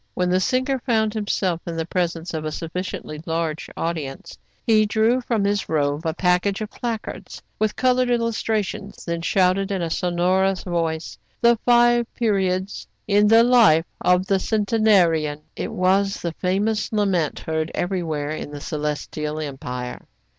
[0.15, 4.35] When the singer found himself in the presence of a sufficiently large audience,
[4.65, 9.69] he drew from his robe a package of placards, with colored illustra tions, then shouted
[9.69, 15.41] in a sonorous voice, —"The Five Periods in the Life of the Centena»» nan.
[15.55, 20.01] It was the famous lament heard everywhere in the Celestial Empire.